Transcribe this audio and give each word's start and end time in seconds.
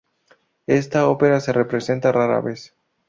Esta 0.65 1.07
ópera 1.07 1.39
se 1.41 1.53
representa 1.53 2.11
rara 2.11 2.41
vez. 2.41 2.73